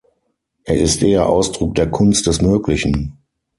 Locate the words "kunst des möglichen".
1.91-3.19